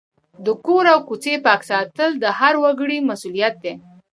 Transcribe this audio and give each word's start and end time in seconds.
د 0.45 0.47
کور 0.65 0.85
او 0.93 0.99
کوڅې 1.07 1.33
پاک 1.45 1.61
ساتل 1.69 2.09
د 2.17 2.25
هر 2.39 2.53
وګړي 2.63 2.97
مسؤلیت 3.09 3.55
دی. 3.63 3.73